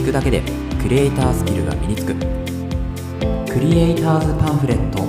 [0.00, 0.42] 聞くだけで
[0.80, 2.14] クリエイタースキルが身につく。
[3.52, 5.04] クリエイターズパンフレット。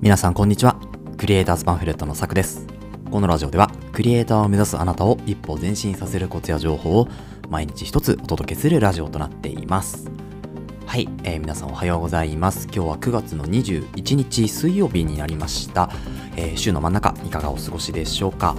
[0.00, 0.76] 皆さんこんにちは。
[1.16, 2.68] クリエイターズパンフレットのさくです。
[3.10, 7.08] このラジオではクリエイターを目指すあなたを一歩前進させるコツや情報を
[7.50, 10.08] 毎日一つお届けするラジオとなっています。
[10.86, 12.68] はい、えー、皆さんおはようございます。
[12.72, 15.90] 今日は9月の21日水曜日になりました、
[16.36, 18.54] えー、週の真ん中いかがお過ごしでしょうか。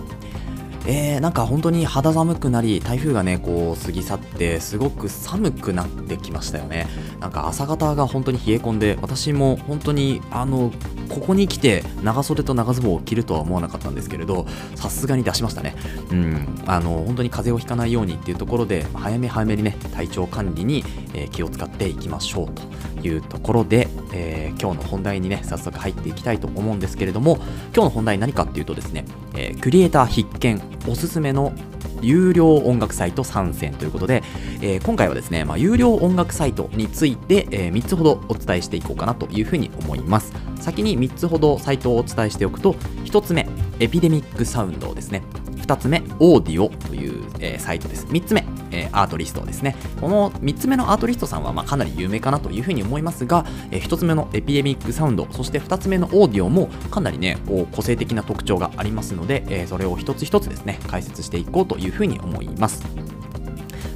[0.89, 6.87] えー、なんか本当に肌寒くなり台風がねこう過ぎ去ってすごく寒くなってきましたよね。
[7.19, 10.71] なんか朝方が本当に冷え込んで私も本当にあの
[11.09, 14.45] ここに来て長袖と長ズボンを着るとは思わなかったんですけれど
[14.75, 15.75] さすがに出しましたね。
[16.09, 22.61] うんあの本当に風邪をひかないようにっていうところで早め早めにね体調管理に、え、気を使っていきましょうと。
[22.97, 27.37] いうところで、えー、今日の本題にね早速入っていきたいと思うんですけれども
[27.73, 31.53] 今日の本題何かっていうとですね、えー、クリエイター必見おすすめの
[32.01, 34.23] 有料音楽サイト参戦ということで、
[34.61, 40.33] えー、今回はですね、まあ、有料音楽サイトについて、えー、3つほどお伝えしていこうかなというふうに思います。
[40.59, 42.73] 先に3つほどサイトをお伝えしておくと
[43.05, 43.47] 1つ目
[43.79, 45.23] エピデミックサウンドですね。
[45.67, 48.07] 2つ目オーディオという、えー、サイトです。
[48.07, 49.75] 3つ目、えー、アートリストですね。
[49.99, 62.85] この3つ目のアートリストさんは、まあ、かなり有名かなというふうに思いますが、えー、1つ目のエピデミックサウンドそして2つ目のオーディオもかなりねこう個性的な特徴がありますので、え、それを一つ一つですね解説していこうというふうに思います。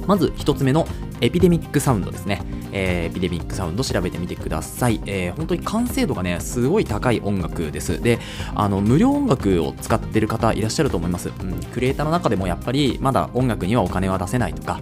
[0.06, 0.86] まず1つ目の
[1.20, 2.42] エピデミックサウンドですね。
[2.72, 5.00] えー、エピデミックサウンド調べてみてください。
[5.06, 8.00] えー、本当に完成度がね、すごい高い音楽です。
[8.00, 8.18] で、
[8.54, 11.28] あの、無料音楽を使ってる方いらっしゃると思います。
[11.28, 14.80] うん、クリエイターの中でもやっぱりまだ音楽にはお金は出せないとか、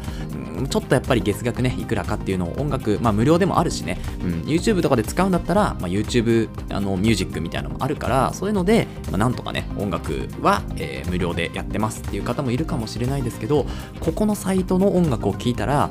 [0.59, 13.67] うん、ちょっとやっぱり月額ね、いくらかっていうのを音楽、まあ無料でもあるしね、うん、YouTube とかで使うんだったら、まあ、YouTube あのミュージックみたいなのもあるから、そういうので、まあ、なんとかね、音楽は、えー、無料でやってますっていう方もいるかもしれないですけど、
[14.01, 15.91] ここのサイトの音楽を聴いたら、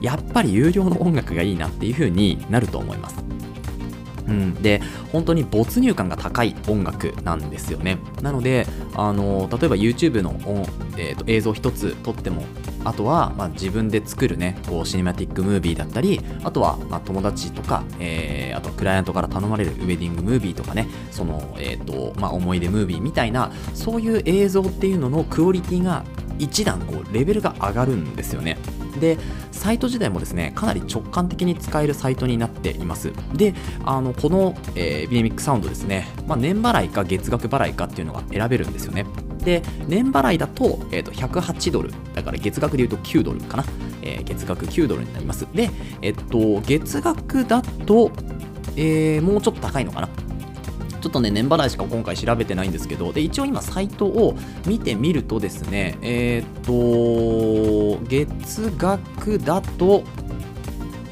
[0.00, 3.30] やっぱり有料の音楽がいいなっていう風になると思います。
[4.28, 4.80] うん、で
[5.12, 7.98] 本当に没入感が高い音楽なんですよね。
[8.22, 10.38] なのであの例えば YouTube の、
[10.96, 12.44] えーと、映像一つ撮っても
[12.84, 26.04] あとは、まあ、自分で作るねこうシネマティックムービーだったりあとは、まあ、友達とか、えー、あとクライアントから頼まれるウェディングムービーとかねその、えーとまあ、思い出ムービーみたいなそういう映像っていうののクオリティが
[26.38, 28.56] 一段こうレベルが上がるんですよね。
[29.00, 29.18] で
[29.50, 33.12] サイト自体もですねかなり直感的に使えるサイトになっています。
[33.34, 39.06] であのこの、えー、ビネミックサウンドですね、まあ、年払いか月額払いかっていうのが選べるんですよね。
[39.38, 43.64] で年払いだと,、えー、と108ドルだから月額で言うと9ドルかな、
[44.02, 45.46] えー、月額9ドルになります。
[45.54, 45.70] で
[46.02, 48.10] えっ、と月額だと、
[48.76, 50.08] えー、もうちょっと高いのかな。
[51.00, 60.04] ちょっとね、年払いしか今回調べてないんですけど、で、一応今サイトを見てみるとですね、えっ、と、月額だと、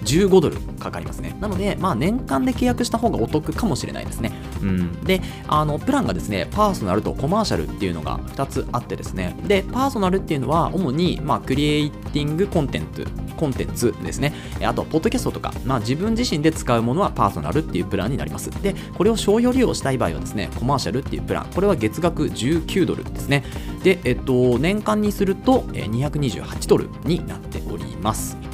[0.08, 1.36] 15ドルかかりますね。
[1.40, 4.32] なので、まあ、年間で契約した方がお得かもしれないですね。
[4.62, 14.32] うん、で、あの、プランがですね、パーソナルとコマーシャルっていうのが2つあってですね、で、パーソナルっていうのは、主に、まあ、クリエイティングコンテンツ、コンテンツですね。
[14.62, 18.50] あと、ポッドキャストとか、まあ、自分自身で使うものはパーソナルっていうプランになります。
[18.62, 23.44] で、これを商用利用したい場合はですね、コマーシャルっていうプラン、これは月額19ドルですね。
[23.82, 28.47] で、えっと、年間にすると228ドルになっております。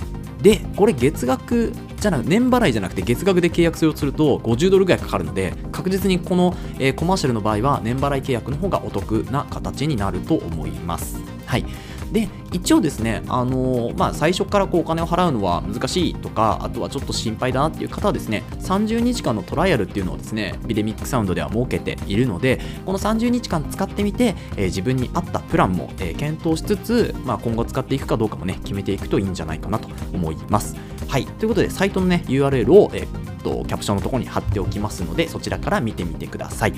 [0.44, 11.18] で、これ月額じゃなく年払いじゃなくて月額で契約するとすると50ドルぐらいかかるので確実にこの、えー、コマーシャルの場合は年払い契約の方がお得な形になると思います。
[11.46, 11.64] はい
[12.14, 30.76] で一応ですね、あのー、まあ、最初からこうお金を払うのは難しいとかあとはちょっと心配だなっていう方はですね30日間のトライアルっていうのをですねビデミックサウンドでは設けているのでこの30日間使ってみて、えー、自分に合ったプランも、えー、検討しつつ、まあ、今後使っていくかどうかもね決めていくといいんじゃないかなと思います。
[31.08, 31.26] はい。
[31.26, 36.72] ということでサイトのね URL を、えー、っとキャプションのところに貼っておきますのでそちらから見てみてください。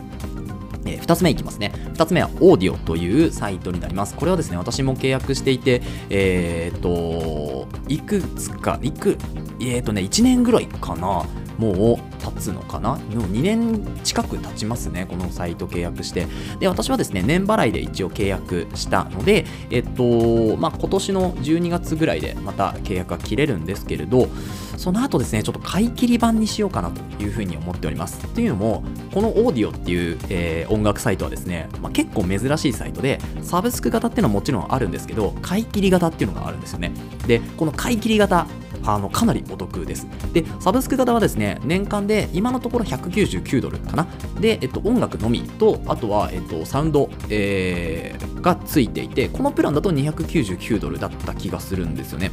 [0.86, 1.72] えー、2つ目いきますね。
[1.94, 4.15] 2つ目はオーディオというサイトになります。
[4.15, 9.18] これはですね、私も契約していて、えー、っと、いくつか、いく、
[9.60, 11.24] えー、っとね、1年ぐらいかな。
[11.58, 12.91] もう経つのかな？
[12.91, 16.26] もう2年近く経ちますね、このサイト契約して。
[16.60, 24.28] で、私はですね、年払いで一応契約したので、えっと、まあ、今年の12月ぐらいでまた契約が切れるんですけれど、
[24.76, 28.18] その後ですね、ちょっと買い切り版にしようかなというふうに思っております。
[28.34, 36.92] というのも、このオーディオっていう、えー、音楽サイトはですね、まあ、結構珍しいサイトで、サブスク型っていうのはもちろんあるんですけど、買い切り型っていうのがあるんですよね。
[37.26, 38.47] で、この買い切り型、
[38.86, 44.06] あのかなりお得ですでサブスク型はですね年間で今のところ199ドルかな
[44.41, 52.30] で、えっと、音楽のみとあとは、えっと、サウンド、えー、がついていてこのプランだと299ドルだった気がするんですよね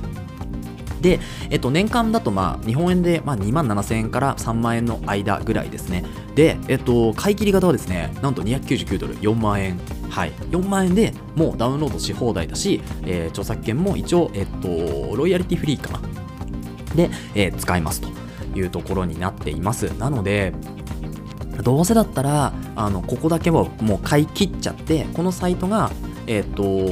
[1.03, 1.19] で、
[1.50, 6.06] えっと、年間だと、まあ、日本円で、まあ、2万7000円から3万円の間ぐらいですね。
[6.33, 9.77] で、えっと、買い切り型はですね、なんと299ドル、4万円。
[10.09, 16.12] はい、4万円でもうダウンロードし放題だし、えー、著作権も一応、えっと、ロイヤリティフリーかな。
[16.95, 18.10] で、えー、使えますと
[18.56, 19.86] いうところになっています。
[19.98, 20.54] なので、
[21.63, 25.92] どうせだったら、あの、ここだけはもう買い切っちゃって、このサイトが、
[26.28, 26.92] えっと、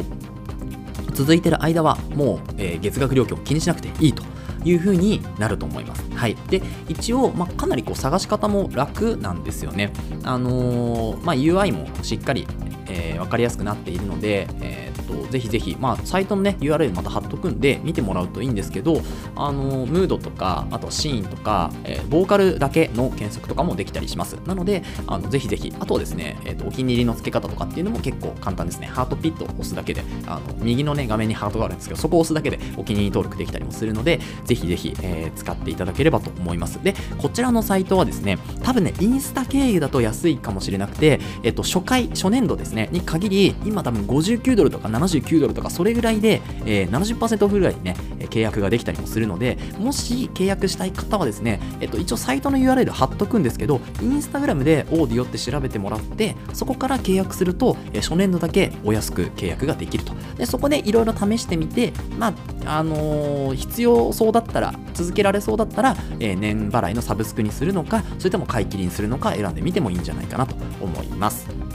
[1.13, 4.23] 続いてる間はもう、えー、月額料金を気にしなくていいと
[4.63, 6.03] いう風になると思います。
[6.15, 9.91] はい、で一応、まあ、かなりこう探し方も楽なんですよね。
[10.23, 12.47] あのー、まあ、UI もしっかり、
[12.87, 19.01] えー、分かりやすくなっているので、え、とぜひぜひ、まあ、サイトの、ね、URL また貼っとくんで見てもらうといいんですけど、
[19.35, 24.33] あのムードとかあとシーンとか、えー、ボーカルだけの検索とかもできたりします。
[24.45, 28.87] なのであのぜひぜひあとはですね、えー、とお気に入りの付け方とかっていうのも結構簡単ですね。
[28.87, 36.81] ハートピットを押すだけであの右の、ね、画面にハートがあるんですけどそこを押すだけでお気に入り登録できたりもするのでぜひぜひ、えー、使っていただければと思います。
[36.83, 60.13] でこちらのサイトはですね多分ねインスタ経由だと安いかもしれなくて、えっと、初回初年度ですねに限り今多分59ドルとか79ドルとかそれぐらいで、えー、70%オフぐらいね契約ができたりもするのでもし契約したい方はですね、えっと、一応サイトの URL 貼っとくんですけどインスタグラムでオーディオって調べてもらってそこから契約すると、え初年度だけお安く契約ができると。
[60.37, 62.33] でそこでいろいろ試してみてま
[62.65, 71.70] ああのー、必要そうだったら続けられそうだったら、えー、年払いのサブスクにするのかそれとも買い切りにするのか選んでみてもいいんじゃないかなと思います。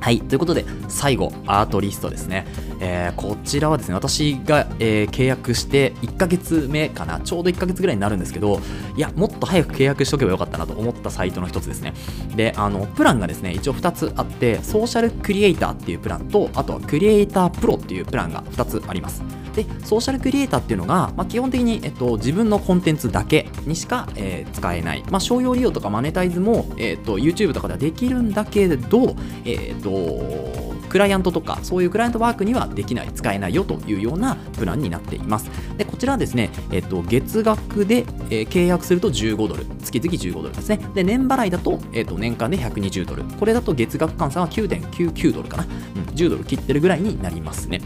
[0.00, 0.20] はい。
[0.20, 2.46] ということで、最後、アートリストですね。
[2.80, 8.60] えー、こちらはですね、私が、えー、契約して1ヶ月目かな、ちょうど1ヶ月ぐらいになるんですけど、
[8.96, 11.92] いや、もっと早く契約しとけばよかったなと思ったサイトの1つですね。
[12.34, 19.22] で、あの、プランがですね、一応2つあって、ソーシャルクリエイターっていうプランと、あとはクリエイタープロっていうプランが2つあります。
[19.60, 25.04] で、ソーシャルクリエイターっていうのが、まあ、基本的に、えっと、自分のコンテンツだけにしか、えー、使えない。
[25.10, 29.14] まあ、商用利用とかマネタイズも、えっと、YouTube とかではできるんだけど、
[29.44, 35.50] えっと、クライアントとかそういうクライアントワークにはできない使えないよというようなプランになっています。
[35.78, 39.66] でこちらはですね、えっと、月額で、えー、契約すると15ドル。
[39.82, 40.80] 月々15ドルですね。
[40.94, 43.22] で年払いだと,、えっと年間で120ドル。
[43.24, 47.80] これだと月額換算は9.99ドルかな、うん、10ドル切ってるぐらいになりますね。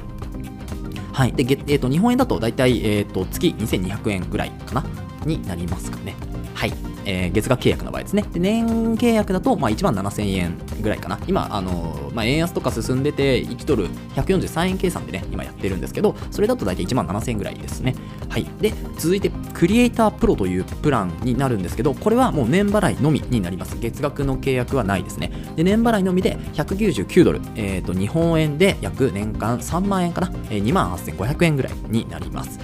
[1.15, 1.33] はい。
[1.33, 4.85] で、えーと、日本円だと大体、えーと、月2200円ぐらいかな？
[5.25, 6.17] になりますかね。
[6.55, 6.73] はい。
[7.07, 8.25] えー、月額契約の場合ですね。
[8.33, 8.67] で年
[8.97, 11.21] 契約だと、まあ、1万7000円ぐらいかな。
[11.29, 17.95] 今、あのまあ、円安とか進んでて、1ドル143円計算でね、今やってるんですけど、それだと大体1万7000円ぐらいですね。
[18.35, 18.47] はい。
[18.61, 23.79] で、続いて、クリエイタープロというプランになるんですけど、これはもう年払いのみになります。
[23.79, 25.31] 月額の契約はないですね。
[25.55, 30.33] で、年払いのみで199ドル、え、ー、と、日本円で約年間3万円かな。
[30.51, 32.59] えー、2万8500円ぐらいになります。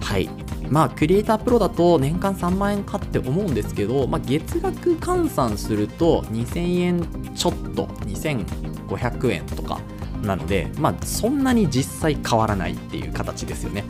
[0.00, 0.28] はい。
[0.68, 7.06] まあ、クリエイタープロだと年間3万円かって思うんですけど、まあ、月額換算すると2000円
[7.36, 9.78] ちょっと、2500円とか
[10.24, 13.84] なので、まあ、そんなに実際変わらないっていう形ですよね。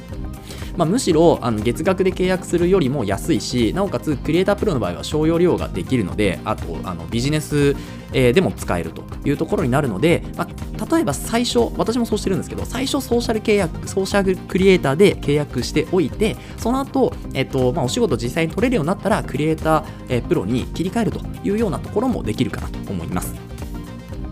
[0.76, 7.76] まあ、むしろあの月額で契約するよりも安いしなおかつクリエイタープロの場合は商用利用ができるのであとあのビジネス、
[8.12, 23.53] え、でも使えるというところになるので、まあ、例えば最初私もそうしてるんですけど最初ソーシャル契約ソーシャルクリエイターで契約しておいてその後、えっとまあ、お仕事実際に取れるようになったらクリエイター、えー、プロに切り替えるというようなところもできるかなと思います。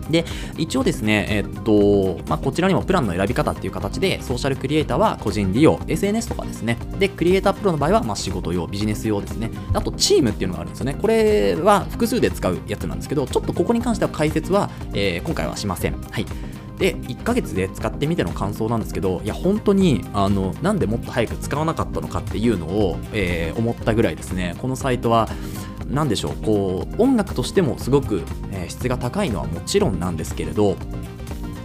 [0.09, 0.25] で、
[0.57, 6.77] 一応ですね、えっと、まあ、こちらにもプランの選び方っていう形で、ソーシャルクリエイターは個人利用、SNS とかですね。
[6.99, 9.51] で、クリエイタープロの場合は、ま、仕事用、ビジネス用ですね。
[9.73, 10.95] あと、チームっていうのがあるんですよね。
[10.99, 15.95] これは複数で使うやつなんですけど、ちょっとここに関しては解説は、えー、今回はしません。
[16.11, 16.25] はい。
[16.77, 25.29] で1ヶ月で使ってみての感想なんですけどいや本当にあのなんでもっと早く使わなかったのかっていうのを、えー、思ったぐらいですねこのサイトは
[25.93, 26.35] 何でしょう。
[26.43, 30.75] こう音楽としてもすごく、え、質が高いのはもちろんなんですけれど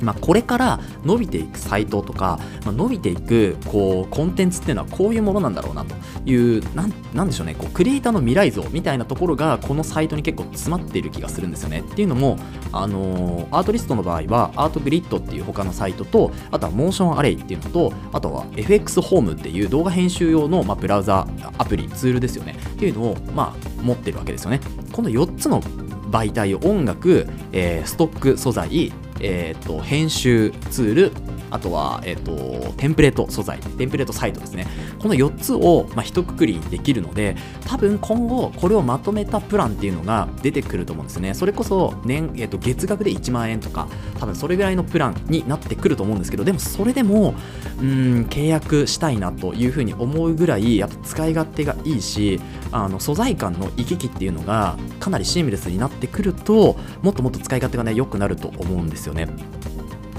[0.02, 5.94] まあ、これから伸びていくサイトとか、まあ、伸びていくこうコンテンツっていうのはこういうものなんだろうなと
[6.28, 11.80] いうなんでしょうねこうクリエイターの未来像みたいなところがこのサイトに結構詰まっている気がするんですよね。
[11.80, 12.38] っていうのも、
[12.72, 21.26] あのー、アートリストの場合はアートグリッドっていう他のサイトとあとはモーションアレイっていうのとあとは FX ホームっていう動画編集用の、まあ、ブラウザ
[21.56, 22.56] アプリツールですよね。
[22.70, 24.60] っていうのを、まあ、持ってるわけですよね。
[24.92, 25.62] この4つの
[26.10, 31.12] 媒体を音楽、えー、ストック素材えーと、編集ツール
[31.50, 32.32] あとは、えっ、と、
[32.76, 34.66] テンプレート素材、テンプレートサイトですね。
[34.98, 37.36] この4つを、まあ、一括りにできるので、
[37.66, 41.34] 多分今後、これをまとめたプランっていうのが出てくると思うんですね。
[41.34, 43.88] それこそ年、えっ、と、月額で1万円とか、
[44.18, 47.34] 多分それぐらいのプランになってくると思うんですけど、でもそれでも、
[47.80, 52.40] うん、契約したいなというふうに思うぐらい、やっぱ使い勝手がいいし、
[52.72, 59.28] あの素材感の行き来っていうのがかなりシームレスになってくると、もっともっと使い勝手がね、良くなると思うんですよね。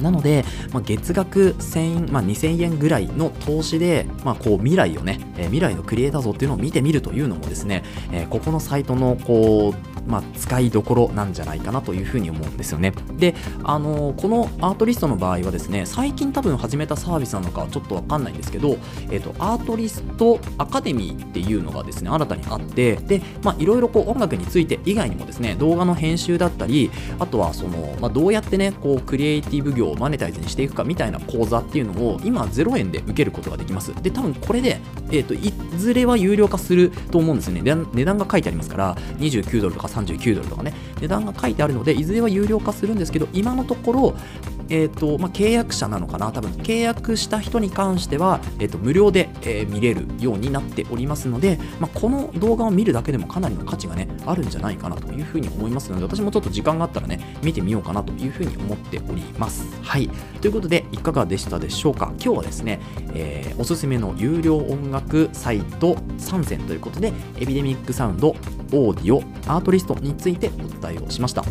[0.01, 12.93] なので、まあ、月額1000、まあ、2000円ぐらいの投資で、まあ、こう未来をね、えー、未来のクリエイター像っていうのを見てみるというのもですね、えー、ここのサイトのこう、まあ、使いどころなんじゃないかなというふうに思うんですよね。
[13.17, 18.77] で、あのー、このアートリストの場合はですね、最近多分始めたサービスなのかちょっとわかんないんですけど、
[19.11, 33.93] えっ、と、アートリストアカデミーっていうのがですね、新たにあって、で、まあ、いろいろこう音楽について以外にもですね、動画の編集だったり、あとはその、まあ、どうやってね、こう、クリエイティブ業をマネタイズにしていくかみたいな講座っていうのを今0円で受けることができます。
[34.01, 34.79] で、多分これで、
[35.11, 37.61] えっ、ー、と、いずれは有料化すると思うんですよね。
[37.93, 44.15] 値段が書いてありますから、29ドルとか39ドルとかね、値段が書いてあるので、いずれは有料化するんですけど、今のところ、
[44.69, 59.65] えーとまあ、契約者なのかな、多分契約した人に関しては、えーと、無料で、えー、見れるようになっておりますので、まあ、この動画を見るだけでもかなりの価値が、ね、あるんじゃないかなというふうに思いますので、私もちょっと時間があったらね、見てみようかなというふうに思っております。
[59.81, 60.09] はい。
[60.41, 62.13] ということで、いかがでしたでしょうか？
[62.23, 62.79] 今日はですね、
[63.13, 69.21] えー、おすすめの有料音楽サイト3選ということで、エピデミックサウンド、オーディオ、
[69.51, 71.43] アートリストについてお伝えをしました。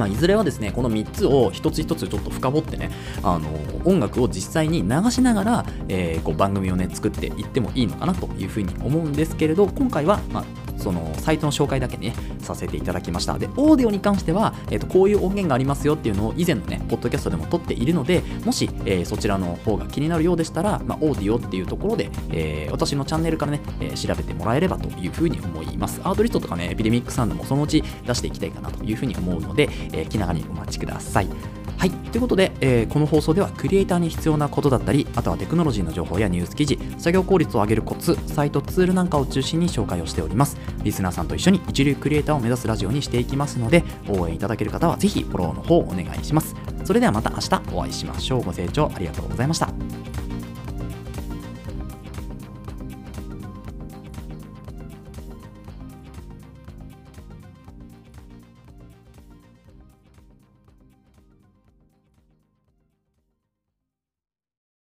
[0.00, 2.90] まあ、いずれはですね、この3つを一つ一つちょっと深掘ってね、
[3.22, 3.50] あの
[3.84, 10.44] 音楽を実際に流しながら、えー、こう番組をね、作っていってもいいのかなというふうに思うんですけれど、今回は、まあ、
[10.80, 13.38] そのサイトの紹介だけね、させていただきました。
[13.38, 26.00] で、オーディオに関しては、えーと、こういう音源がありますよっていうのを以前のね、ポッドキャストでも撮っているので、もし、えー、そちらの方が気になるようでしたら、まあ、オーディオっていうところで、えー、私のチャンネルからね、え、調べてもらえればというふうに思います。
[26.04, 31.59] アートリストとかね、エピデミックサウンドもそのうち出していきたいかなというふうに思うので、え、気長にお待ちください。
[31.80, 31.90] はい。
[31.90, 40.58] ということで、えー、この放送ではクリエイターに必要なことだったり、あとはテクノロジーの情報やニュース記事、作業効率を上げるコツ、サイトツールなんかを中心に紹介をしております。
[40.82, 46.54] リスナーさんと一緒に一流クリエイターを目指すラジオにしていきますので、応援いただける方はぜひフォローの方をお願いします。
[46.84, 48.42] それではまた明日お会いしましょう。
[48.42, 49.69] ご清聴ありがとうございました。